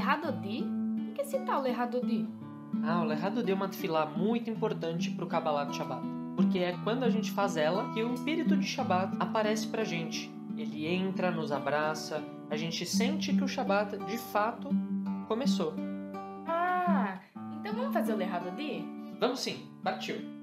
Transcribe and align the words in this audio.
Lehadodi? 0.00 0.64
O 1.10 1.12
que 1.12 1.20
é 1.20 1.24
esse 1.24 1.38
tal 1.40 1.60
Lehadodi? 1.60 2.26
Ah, 2.82 3.02
o 3.02 3.04
Lehadodi 3.04 3.52
é 3.52 3.54
uma 3.54 3.68
tefilá 3.68 4.06
muito 4.06 4.48
importante 4.48 5.10
para 5.10 5.26
o 5.26 5.28
Kabbalah 5.28 5.64
de 5.64 5.76
Shabbat. 5.76 6.00
Porque 6.34 6.58
é 6.58 6.74
quando 6.82 7.04
a 7.04 7.10
gente 7.10 7.30
faz 7.30 7.54
ela 7.58 7.92
que 7.92 8.02
o 8.02 8.14
espírito 8.14 8.56
de 8.56 8.66
Shabbat 8.66 9.14
aparece 9.20 9.68
pra 9.68 9.84
gente. 9.84 10.32
Ele 10.56 10.86
entra, 10.86 11.30
nos 11.30 11.52
abraça, 11.52 12.24
a 12.48 12.56
gente 12.56 12.86
sente 12.86 13.34
que 13.34 13.44
o 13.44 13.48
Shabbat 13.48 13.98
de 14.06 14.16
fato 14.16 14.70
começou. 15.28 15.74
Ah, 16.46 17.18
então 17.60 17.74
vamos 17.74 17.92
fazer 17.92 18.14
o 18.14 18.16
Lehadodi? 18.16 18.82
Vamos 19.20 19.40
sim, 19.40 19.68
partiu! 19.84 20.39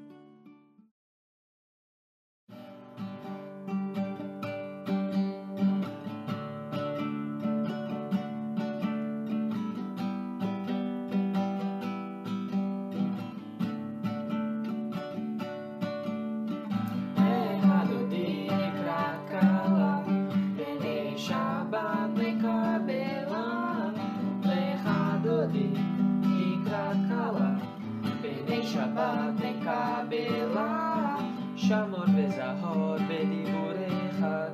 שמור 31.67 32.05
וזהור 32.15 32.95
בדיבור 33.09 33.71
אחד, 34.09 34.49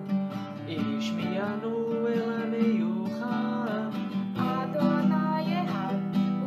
איש 0.67 1.11
מינואל 1.11 2.41
המיוחד. 2.43 3.89
אדוני 4.35 5.63
אחד, 5.63 5.95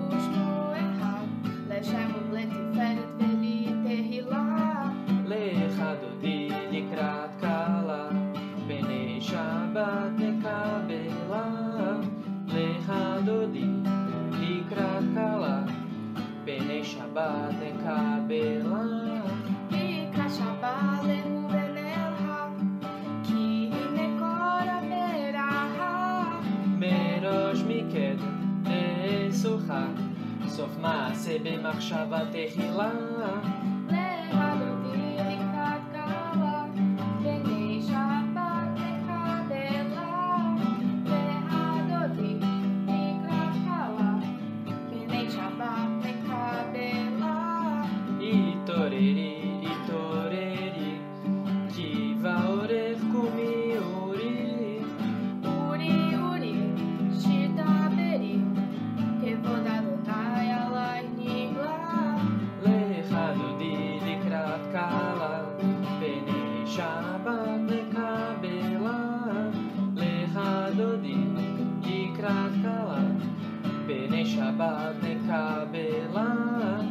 ושמו 0.09 0.73
אחד, 0.75 1.25
לשם 1.69 2.11
ולתפארת 2.31 3.09
ולתהילה. 3.19 4.83
לך 5.27 5.83
דודי 6.01 6.49
לקראת 6.71 7.31
כלה, 7.41 8.09
בני 8.67 9.19
שבת 9.21 10.11
נקבלה. 10.19 11.47
לך 12.49 12.93
דודי 13.25 13.71
לקראת 14.33 15.05
כלה, 15.15 15.63
בני 16.45 16.85
שבת 16.85 17.55
נקבלה. 17.55 17.66
נסוכה, 29.67 29.87
סוף 30.49 30.77
מעשה 30.81 31.37
במחשבה 31.45 32.21
תחילה. 32.33 32.91
Shabbat 74.27 75.03
Kabbalah. 75.27 76.83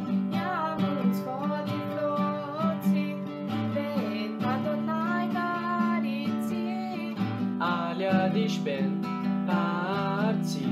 Aliadish 7.65 8.59
ben 8.63 9.01
parti, 9.47 10.67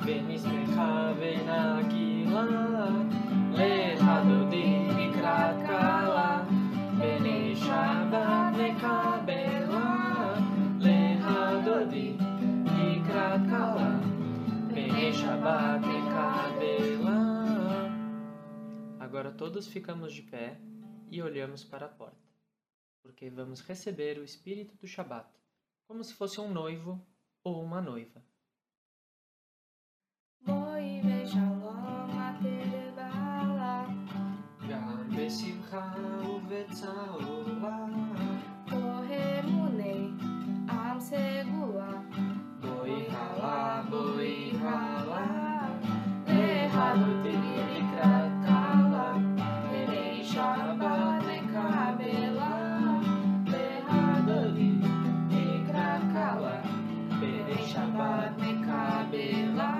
venis 0.00 0.44
mecha 0.48 1.14
venagila, 1.20 2.48
lehado 3.54 4.48
di 4.50 4.66
mikrat 4.96 5.56
kala, 5.68 6.42
bene 6.98 7.54
shabbat 7.54 8.56
nekabela, 8.56 9.92
lehado 10.80 11.84
di 11.92 12.16
mikrat 12.64 13.44
kala, 13.46 14.00
bene 14.72 15.12
shabbat 15.12 15.84
todos 19.36 19.66
ficamos 19.66 20.12
de 20.12 20.22
pé 20.22 20.60
e 21.10 21.20
olhamos 21.20 21.64
para 21.64 21.86
a 21.86 21.88
porta, 21.88 22.28
porque 23.02 23.28
vamos 23.30 23.60
receber 23.60 24.18
o 24.18 24.24
espírito 24.24 24.76
do 24.76 24.86
Shabat, 24.86 25.28
como 25.86 26.02
se 26.04 26.14
fosse 26.14 26.40
um 26.40 26.52
noivo 26.52 27.04
ou 27.42 27.62
uma 27.62 27.80
noiva. 27.80 28.24
Boi 42.60 43.08
rala, 43.08 43.82
boi 43.90 44.52
rala, 44.52 45.80
errado 46.28 47.22
tem. 47.22 47.43
cabe 58.66 59.52
lá. 59.56 59.73